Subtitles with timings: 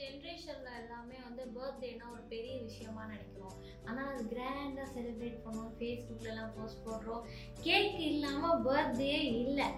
[0.00, 3.56] ஜென்ரேஷன்ல எல்லாமே வந்து பர்த்டேனா ஒரு பெரிய விஷயமா நினைக்கிறோம்.
[3.84, 5.72] ஆனால் அது கிராண்டாக செலிப்ரேட் பண்ணுவோம்.
[5.78, 7.22] ஃபேஸ்புக்லலாம் போஸ்ட் போடுறோம்.
[7.60, 9.68] கேக் இல்லாமல் பர்த்டே இல்லை.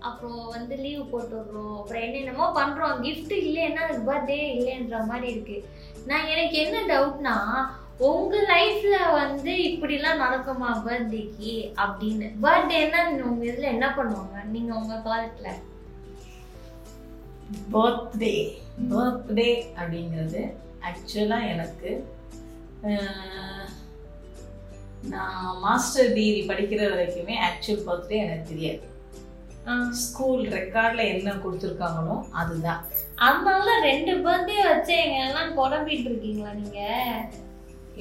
[0.00, 1.76] அப்புறம் வந்து லீவ் போட்டுடுறோம்.
[1.78, 5.68] அப்புறம் என்னென்னமோ பண்ணுறோம் கிஃப்ட் இல்லைன்னா அதுக்கு பர்த்டே இல்லைன்ற மாதிரி இருக்கு.
[6.06, 7.34] நான் எனக்கு என்ன டவுட்னா
[7.98, 11.52] உங்க லைஃப்ல வந்து இப்படிலாம் நடக்குமா பர்த்டேக்கு
[11.84, 12.28] அப்படின்னு.
[12.42, 14.42] பர்த்டேன்னா உங்க இதுல என்ன பண்ணுவாங்க?
[14.44, 15.50] நீங்க உங்க காலத்துல
[17.74, 18.34] பர்த்டே
[18.92, 20.42] பர்த்டே அப்படிங்கிறது
[20.88, 21.90] ஆக்சுவலாக எனக்கு
[25.12, 28.84] நான் மாஸ்டர் டிகிரி படிக்கிற வரைக்குமே ஆக்சுவல் பர்த்டே எனக்கு தெரியாது.
[30.04, 32.80] ஸ்கூல் ரெக்கார்டில் என்ன கொடுத்துருக்காங்களோ அதுதான்.
[33.26, 36.80] அதனால ரெண்டு பர்த்டே வச்சு எங்க எல்லாம் குழம்பிட்டு இருக்கீங்களா நீங்க?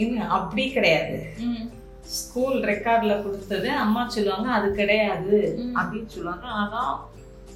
[0.04, 1.18] இன்னும் அப்படி கிடையாது.
[2.20, 5.38] ஸ்கூல் ரெக்கார்டில் கொடுத்தது அம்மா சொல்லுவாங்க அது கிடையாது
[5.80, 6.48] அப்படின்னு சொல்லுவாங்க.
[6.62, 6.94] ஆனால்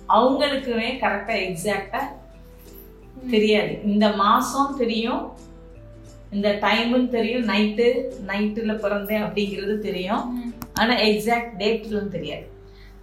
[0.09, 2.05] அவங்களுக்குமே கரெக்டாக எக்ஸாக்டாக.
[3.29, 3.79] தெரியாது.
[3.83, 5.35] இந்த மாசம் தெரியும்
[6.31, 7.85] இந்த டைமும் தெரியும் நைட்டு
[8.27, 10.33] நைட்டுல பிறந்தேன் அப்படிங்கிறது தெரியும்.
[10.33, 10.53] ம்.
[10.73, 12.55] ஆனா எக்ஸாக்ட் டேட்லும் தெரியாது.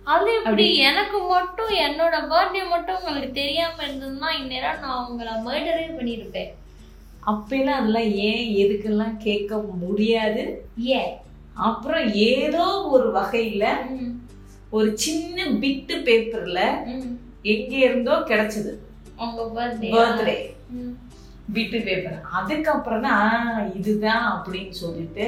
[0.05, 0.77] அது எப்படி?
[0.77, 6.53] எனக்கு மட்டும் என்னோட பர்த்டே மட்டும் உங்களுக்கு தெரியாம இருந்ததுன்னா இந்நேரம் நான் உங்களை மர்டரே பண்ணியிருப்பேன்
[7.27, 10.65] அப்பெல்லாம் அதெல்லாம் ஏன் எதுக்கெல்லாம் கேட்க முடியாது?
[10.77, 11.13] ஏன்?
[11.55, 13.65] அப்புறம் ஏதோ ஒரு வகையில
[14.77, 16.61] ஒரு சின்ன பிட்டு பேப்பர்ல.
[17.55, 18.73] எங்க இருந்தோ கிடைச்சது.
[19.95, 20.37] பர்த்டே
[21.55, 23.35] பிட்டு பேப்பர் அதுக்கப்புறம் தான்
[23.79, 25.27] இதுதான் அப்படின்னு சொல்லிட்டு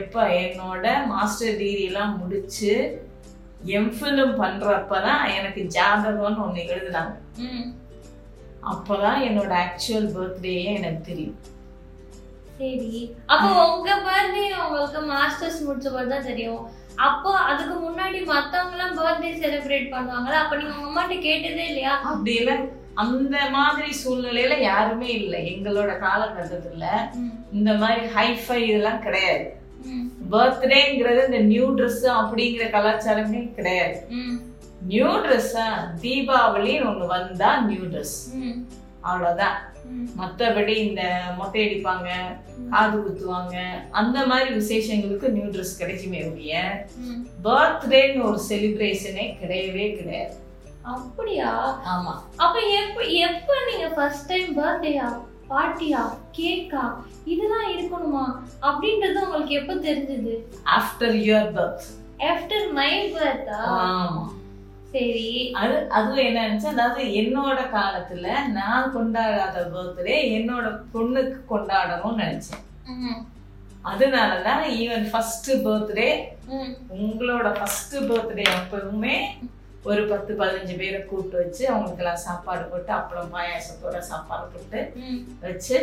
[0.00, 2.72] எப்ப என்னோட மாஸ்டர் டிகிரி எல்லாம் முடிச்சு
[3.78, 7.14] எம்ஃபிலும் பண்றப்பதான் எனக்கு ஜாதகம்னு ஒண்ணு எழுதுனாங்க.
[8.72, 11.38] அப்பதான் என்னோட ஆக்சுவல் பர்த்டேயே எனக்கு தெரியும்.
[12.60, 13.00] சரி.
[13.32, 16.62] அப்போ உங்க பர்த்டே உங்களுக்கு மாஸ்டர்ஸ் முடிச்ச போது தான் தெரியும்.
[17.06, 21.94] அப்போ அதுக்கு முன்னாடி மத்தவங்க எல்லாம் பர்த்டே செலிப்ரேட் பண்ணுவாங்கல்ல அப்ப நீங்க உங்க அம்மாட்ட கேட்டதே இல்லையா?
[22.10, 22.64] அப்படியெல்லாம்
[23.02, 25.40] அந்த மாதிரி சூழ்நிலையில யாருமே இல்லை.
[25.52, 26.86] எங்களோட காலகட்டத்துல
[27.58, 29.46] இந்த மாதிரி ஹைஃபை இதெல்லாம் கிடையாது.
[30.32, 33.96] பர்த்டேங்கிறது இந்த நியூ Dress அப்படிங்கிற கலாச்சாரமே கிடையாது.
[34.90, 35.64] நியூ ட்ரெஸ்ஸா
[36.02, 38.12] தீபாவளின்னு ஒண்ணு வந்தா நியூ Dress.
[39.00, 39.56] ம், அவ்வளவுதான்.
[39.84, 41.02] ம், மத்தபடி இந்த
[41.36, 42.08] மொட்டை அடிப்பாங்க
[42.70, 43.56] காது குத்துவாங்க
[43.90, 46.54] அந்த மாதிரி விசேஷங்களுக்கு நியூ Dress கிடைக்குமே ஒழிய.
[47.44, 50.34] பர்த்டேன்னு ஒரு செலிப்ரேஷனே கிடையவே கிடையாது.
[50.82, 51.50] அப்படியா?
[51.88, 52.14] ஆமா.
[52.36, 55.08] அப்ப எப்ப எப்ப நீங்க ஃபர்ஸ்ட் டைம் பர்த்டேயா
[55.48, 56.02] பார்ட்டியா
[56.38, 56.84] கேக்கா
[57.24, 58.24] இதெல்லாம் இருக்கணுமா?
[58.62, 60.34] அப்படின்றது உங்களுக்கு எப்ப தெரிஞ்சது?
[60.78, 61.88] After your birth
[62.24, 64.22] after my பர்த்தா ஆமா.
[64.92, 72.64] சரி அது அதுவும் என்ன இருந்துச்சு அதாவது என்னோட காலத்துல நான் கொண்டாடாத பர்த்டே என்னோட பொண்ணுக்கு கொண்டாடணும்னு நினைச்சேன்.
[73.84, 76.08] அதனாலதான் ஈவன் ஃபர்ஸ்ட் பர்த்டே
[76.98, 79.16] உங்களோட ஃபர்ஸ்ட் பர்த்டே அப்பவுமே
[79.88, 84.80] ஒரு பத்து பதினஞ்சு பேரை கூப்பிட்டு வச்சு அவங்களுக்கெல்லாம் சாப்பாடு போட்டு அப்பளம் பாயாசத்தோட சாப்பாடு போட்டு
[85.44, 85.76] வச்சு.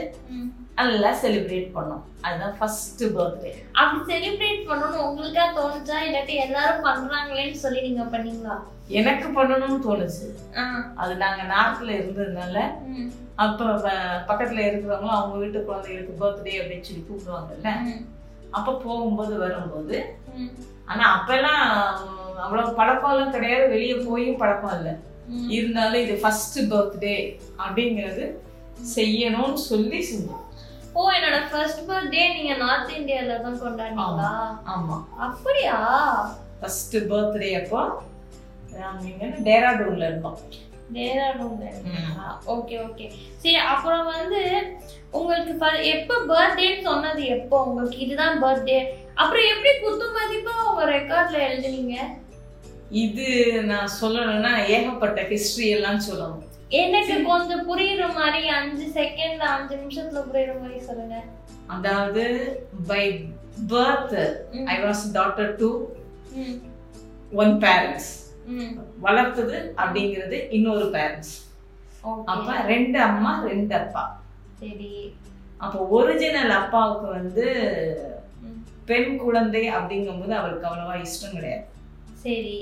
[0.79, 2.03] நல்லா செலிப்ரேட் பண்ணோம்.
[2.25, 5.97] அதுதான் ஃபர்ஸ்ட் பர்த்டே அப்படி செலிப்ரேட் பண்ணணும்னு உங்களுக்கா தோணுச்சா?
[6.07, 8.57] இல்லாட்டி எல்லாரும் பண்றாங்களேன்னு சொல்லி நீங்க பண்ணீங்களா?
[8.99, 10.27] எனக்கு பண்ணணும்னு தோணுச்சு.
[11.01, 12.57] அது நாங்க நாட்டுல இருந்ததுனால
[13.45, 13.63] அப்ப
[14.29, 17.71] பக்கத்துல இருக்கிறவங்களும் அவங்க வீட்டு குழந்தைகளுக்கு பர்த்டே அப்படின்னு சொல்லி கூப்பிடுவாங்கல்ல?
[18.57, 19.97] அப்ப போகும்போது வரும்போது
[20.91, 21.65] ஆனா அப்பெல்லாம்
[22.43, 23.65] அவ்வளவு பழக்கம் எல்லாம் கிடையாது.
[23.73, 24.93] வெளியே போயும் பழக்கம் இல்லை.
[25.57, 27.15] இருந்தாலும் இது ஃபர்ஸ்ட் பர்த்டே
[27.63, 28.25] அப்படிங்கிறது
[28.95, 30.43] செய்யணும்னு சொல்லி செஞ்சோம்.
[30.97, 34.29] ஓ என்னோட ஃபர்ஸ்ட் பர்த்டே நீங்க நார்த் இந்தியால தான் கொண்டாடினீங்களா?
[34.73, 35.75] ஆமா அப்படியா?
[36.59, 37.81] ஃபர்ஸ்ட் பர்த்டே அப்போ
[38.77, 40.39] நாங்க டேராடூன்ல இருந்தோம்.
[40.95, 41.65] டேராடூன்ல
[42.53, 43.05] ஓகே ஓகே
[43.41, 44.41] சரி அப்புறம் வந்து
[45.17, 45.53] உங்களுக்கு
[45.95, 47.57] எப்போ பர்த்டேன்னு சொன்னது எப்போ?
[47.67, 48.77] உங்களுக்கு இதுதான் பர்த்டே
[49.21, 51.97] அப்புறம் எப்படி குத்து மதிப்பா உங்க ரெக்கார்ட்ல எழுதுனீங்க?
[52.89, 56.43] இது நான் சொல்லணும்னா ஏகப்பட்ட ஹிஸ்டரி எல்லாம் சொல்லணும்.
[56.69, 61.23] எனக்கு கொஞ்சம் புரியுற மாதிரி அஞ்சு செகண்ட்ல அஞ்சு நிமிஷத்துல புரியுற மாதிரி சொல்லுங்க.
[61.67, 62.23] அதாவது
[62.87, 63.29] by
[63.69, 64.17] birth
[64.65, 65.85] I was daughter to
[67.31, 68.09] one parents.
[69.01, 71.33] வளர்த்தது அப்படிங்கிறது இன்னொரு பேரண்ட்ஸ்.
[72.25, 74.21] அப்ப ரெண்டு அம்மா ரெண்டு அப்பா.
[74.59, 75.15] சரி.
[75.57, 77.47] அப்போ ஒரிஜினல் அப்பாவுக்கு வந்து
[78.85, 81.65] பெண் குழந்தை அப்படிங்கும்போது அவருக்கு அவ்வளவா இஷ்டம் கிடையாது.
[82.23, 82.57] சரி.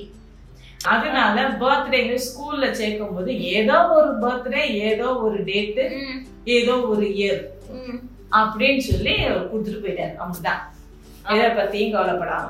[0.94, 5.84] அதனால பர்த்டே ஸ்கூல்ல சேர்க்கும் போது ஏதோ ஒரு பர்த்டே ஏதோ ஒரு டேட்டு
[6.58, 7.42] ஏதோ ஒரு இயர்.
[8.40, 9.16] அப்படின்னு சொல்லி
[9.52, 10.16] கொடுத்துட்டு போயிட்டாரு.
[10.24, 10.62] அப்படிதான்.
[11.36, 12.48] எதை பத்தியும் கவலைப்படாம.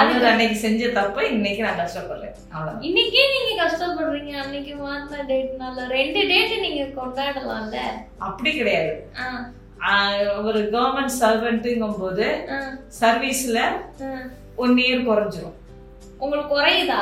[0.00, 2.36] அது அன்னைக்கு செஞ்ச தப்ப இன்னைக்கு நான் கஷ்டப்படுறேன்.
[2.52, 2.80] அவ்வளவுதான்.
[2.88, 4.32] இன்னைக்கே நீங்க கஷ்டப்படுறீங்க.
[4.44, 7.80] அன்னைக்கு மாத்தின டேட்னால ரெண்டு டேட் நீங்க கொண்டாடலாம்ல?
[8.28, 8.94] அப்படி கிடையாது.
[10.44, 12.26] ஒரு கவர்மெண்ட் சர்வெண்ட்டுங்கும் போது
[13.00, 13.60] சர்வீஸ்ல.
[14.56, 15.54] ஒன் இயர் குறைஞ்சிரும்.
[16.18, 16.98] உங்களுக்கு குறையுதா?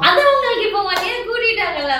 [0.00, 1.94] அது உங்களுக்கு இப்ப ஒன் இயர் கூட்டிட்டாங்கல்ல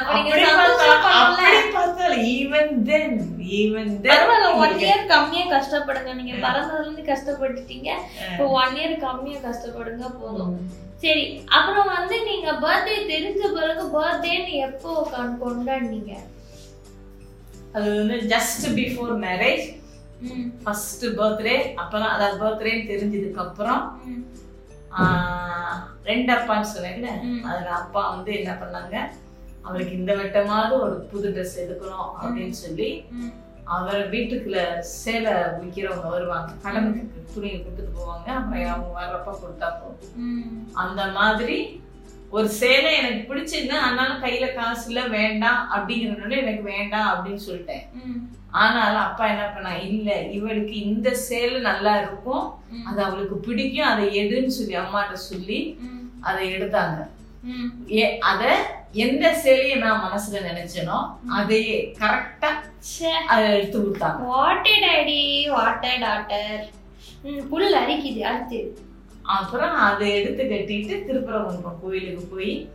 [2.33, 3.17] ஈவன் தென்
[3.53, 6.15] ஈவன் பரவாயில்ல ஒன் தென் இயர் கம்மியா கஷ்டப்படுங்க.
[6.15, 7.91] நீங்க பிறந்ததுல இருந்து கஷ்டப்பட்டுட்டீங்க.
[8.33, 10.55] இப்போ ஒன் இயர் கம்மியா கஷ்டப்படுங்க போதும்.
[10.97, 16.13] சரி அப்புறம் வந்து நீங்க பர்த்டே தெரிஞ்ச பிறகு பர்த்டேன்னு எப்போ கொண்- கொண்டாடினீங்க?
[17.73, 19.65] அது வந்து just before marriage
[20.65, 23.83] first birthday அப்பதான் அதாவது பர்த்டேன்னு தெரிஞ்சதுக்கு அப்புறம்
[26.11, 27.11] ரெண்டு அப்பான்னு சொன்னேன்ல.
[27.49, 28.97] அதுல அப்பா வந்து என்ன பண்ணாங்க?
[29.67, 32.89] அவருக்கு இந்த வட்டமாவது ஒரு புது ட்ரெஸ் எடுக்கணும் அப்படின்னு சொல்லி
[33.75, 34.61] அவர் வீட்டுக்குள்ள
[35.01, 36.51] சேலை விற்கிறவங்க வருவாங்க.
[36.65, 38.29] கடனுக்கு துணியை கொடுத்துட்டு போவாங்க.
[38.39, 40.17] அப்புறம் அவங்க வர்றப்ப கொடுத்தா போதும்.
[40.83, 41.59] அந்த மாதிரி
[42.37, 47.85] ஒரு சேலை எனக்கு பிடிச்சிருந்து ஆனாலும் கையில காசு இல்ல வேண்டாம் அப்படிங்கிறதுனால எனக்கு வேண்டாம் அப்படின்னு சொல்லிட்டேன்.
[48.63, 52.47] ஆனாலும் அப்பா என்ன பண்ணா இல்ல இவளுக்கு இந்த சேலை நல்லா இருக்கும்.
[52.89, 53.91] அது அவளுக்கு பிடிக்கும்.
[53.93, 55.59] அதை எடுன்னு சொல்லி அம்மாட்ட சொல்லி
[56.21, 56.99] அதை எடுத்தாங்க.
[58.31, 58.43] அத
[59.05, 60.99] எந்த சேலையை நான் மனசுல நினைச்சேனோ
[61.39, 62.51] அதையே கரெக்டா
[63.33, 64.21] அதை எடுத்து கொடுத்தாங்க.
[64.33, 66.47] What a daughter.
[67.29, 68.61] ம், புல் அரிக்குது அடுத்து.
[69.25, 72.69] அப்புறம் அதை எடுத்து கட்டிட்டு திருப்பரங்குன்றம் கோயிலுக்கு போய்.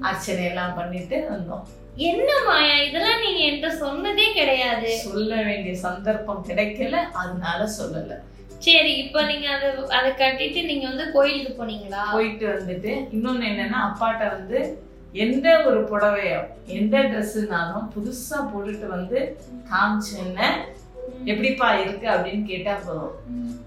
[0.00, 1.64] அர்ச்சனை எல்லாம் பண்ணிட்டு வந்தோம்.
[1.96, 2.74] என்ன மாயா?
[2.78, 4.96] இதெல்லாம் நீங்க என்கிட்ட சொன்னதே கிடையாது.
[4.96, 6.96] சொல்ல வேண்டிய சந்தர்ப்பம் கிடைக்கல.
[7.12, 8.14] அதனால சொல்லல.
[8.58, 12.04] சரி இப்போ நீங்க அதை அதை கட்டிட்டு நீங்க வந்து கோயிலுக்கு போனீங்களா?
[12.12, 14.78] போயிட்டு வந்துட்டு இன்னொன்னு என்னன்னா அப்பாட்ட வந்து
[15.12, 19.38] எந்த ஒரு புடவையோ எந்த ட்ரெஸ்ஸுனாலும் புதுசா போட்டுட்டு வந்து
[19.70, 20.48] காமிச்சேன்னு
[21.24, 23.14] எப்படிப்பா இருக்கு அப்படின்னு கேட்டா போதும்.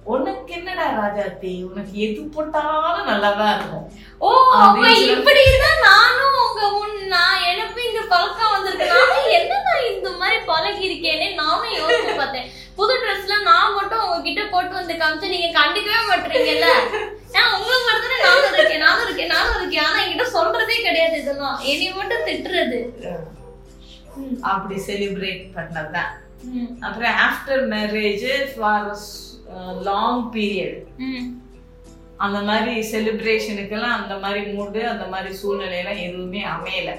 [0.06, 3.86] உனக்கு என்னடா ராஜாத்தி உனக்கு எது போட்டாலும் நல்லாதான் இருக்கும்.
[4.20, 4.30] ஓ
[4.62, 8.88] அப்ப இப்படிதான் நானும் உங்க முன் நான் எனக்கும் இந்த பழக்கம் வந்திருக்கு.
[8.96, 12.50] நானும் என்னடா இந்த மாதிரி பழகி இருக்கேனே நானும் யோசிச்சு பார்த்தேன்.
[12.76, 16.70] புது ட்ரெஸ்ல நான் மட்டும் உங்ககிட்ட போட்டு வந்து காமிச்சு நீங்க கண்டுக்கவே மாட்டீங்கல்ல?
[17.36, 19.86] நான் உங்களுக்கு மட்டும் நானும் இருக்கேன் நானும் இருக்கேன் நானும் இருக்கேன்.
[19.86, 21.60] ஆனா என்கிட்ட சொல்றதே கிடையாது இதெல்லாம்.
[21.64, 22.80] என்னைய மட்டும் திட்டுறது.
[24.42, 26.31] அப்படி செலிப்ரேட் பண்ணதுதான் ம்,
[26.80, 28.90] அப்புறம் after marriage for
[29.82, 30.80] long period.
[32.26, 36.92] அந்த மாதிரி செலிப்ரேஷனுக்கெல்லாம் அந்த மாதிரி மூடு அந்த மாதிரி சூழ்நிலையெல்லாம் எதுவுமே அமையல.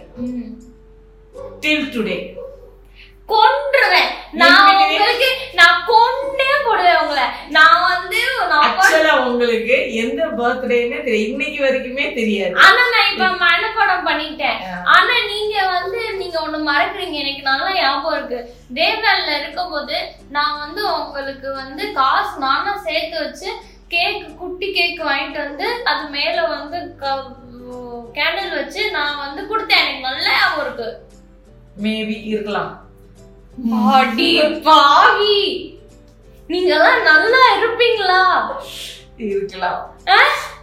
[1.61, 2.19] டில் டுடே
[3.29, 4.11] கொன்றுவேன்.
[4.41, 4.69] நான்?
[4.83, 5.29] உங்களுக்கு
[5.59, 7.25] நான் கொண்டே போடுவேன் உங்களை.
[7.57, 8.21] நான் வந்து
[8.59, 12.55] ஆக்சுவலா உங்களுக்கு எந்த பர்த்டேன்னு தெரியும் இன்னைக்கு வரைக்குமே தெரியாது.
[12.67, 14.59] ஆனா நான் இப்ப மனப்பாடம் பண்ணிட்டேன்
[14.95, 17.17] ஆனா நீங்க வந்து நீங்க ஒண்ணு மறக்குறீங்க.
[17.23, 18.41] எனக்கு நல்லா ஞாபகம் இருக்கு.
[18.81, 19.99] தேவநாள்ல இருக்கும்போது
[20.37, 23.49] நான் வந்து உங்களுக்கு வந்து காசு நானா சேர்த்து வச்சு
[23.95, 26.79] கேக் குட்டி கேக் வாங்கிட்டு வந்து அது மேல வந்து
[28.19, 29.83] கேண்டில் வச்சு நான் வந்து கொடுத்தேன்.
[29.83, 30.89] எனக்கு நல்ல ஞாபகம் இருக்கு.
[31.85, 32.73] மேபி இருக்கலாம்.
[33.59, 35.39] அடி பாவி.
[36.49, 38.23] நீங்கெல்லாம் நல்லா இருப்பீங்களா?
[39.17, 39.81] இருக்கலாம்?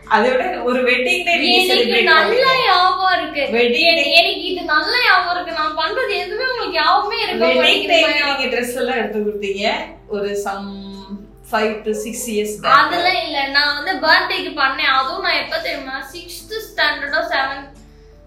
[0.06, 1.34] அதை விட ஒரு வெட்டிங் டே
[1.64, 3.44] எனக்கு நல்ல ஞாபகம் இருக்கு.
[4.20, 5.58] எனக்கு இது நல்ல ஞாபகம் இருக்கு.
[5.60, 9.74] நான் பண்றது எதுவுமே உங்களுக்கு ஞாபகமே இருக்க வெட்டிங் டே நீங்க ட்ரெஸ் எல்லாம் எடுத்து கொடுத்தீங்க.
[10.08, 10.70] ஒரு some
[11.52, 13.48] five to six years அதெல்லாம் இல்ல.
[13.48, 14.94] நான் வந்து பர்த்டேக்கு பண்ணேன்.
[15.00, 15.98] அதுவும் நான் எப்ப தெரியுமா?
[16.14, 17.79] சிக்ஸ்த் ஸ்டாண்டர்டோ செவன்த்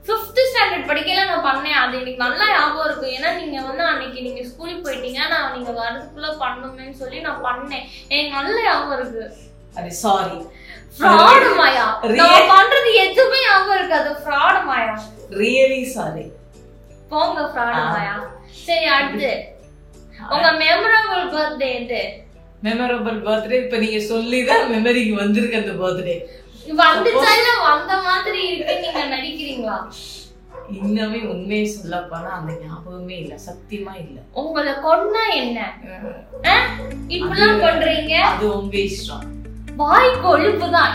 [0.06, 1.78] ஃபிஃப்த் ஸ்டாண்டர்ட் படிக்கல நான் பண்ணேன்.
[1.82, 6.30] அது எனக்கு நல்லா ஞாபகம் இருக்கு ஏன்னா நீங்க வந்து அன்னைக்கு நீங்க ஸ்கூலுக்கு போயிட்டீங்க நான் நீங்க வரதுக்குள்ள
[6.42, 7.84] பண்ணுமேன்னு சொல்லி நான் பண்ணேன்.
[8.10, 9.24] எனக்கு நல்ல ஞாபகம் இருக்கு.
[9.78, 10.38] அது சாரி
[10.96, 11.86] ஃப்ராடு மாயா.
[12.20, 14.10] நான் பண்றது எதுவுமே ஞாபகம் இருக்காது.
[14.22, 14.94] ஃப்ராடு மாயா.
[15.42, 16.24] ரியலி சாரி
[17.12, 17.80] போங்க ஃப்ராடு.
[17.94, 18.16] மாயா.
[18.66, 19.32] சரி அடுத்து.
[20.34, 22.02] உங்க மெமரபிள் பர்த்டே இது
[22.66, 26.14] மெமரபிள் பர்த்டே இப்ப நீங்க சொல்லி தான் மெமரிக்கு வந்திருக்கு அந்த பர்த்டே
[26.70, 29.76] வந்த மாதிரி இருக்கு நீங்க நடிக்கிறீங்களா?
[30.78, 34.18] இன்னமே உண்மையை சொல்ல போனா அந்த ஞாபகமே இல்ல சத்தியமா இல்ல.
[34.42, 35.58] உங்களை கொன்னா என்ன?
[37.08, 38.14] இப்படிலாம் பண்றீங்க?
[38.28, 39.26] அது உங்க இஷ்டம்.
[39.76, 40.94] வாய் கொழுப்பு தான்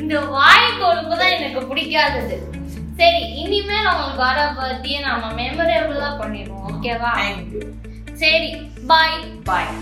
[0.00, 2.36] இந்த வாய் கொழுப்பு தான் எனக்கு பிடிக்காதது.
[3.00, 7.12] சரி இனிமேல் உங்களுக்கு வர பர்த்டே நாம மெமரபிளா பண்ணிடுவோம் ஓகேவா?
[8.22, 8.50] சரி
[8.86, 9.72] பாய் பாய்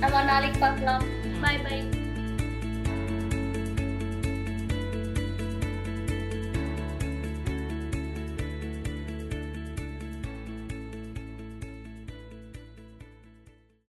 [0.00, 1.04] நம்ம நாளைக்கு பார்க்கலாம்.
[1.42, 1.82] பாய் பாய்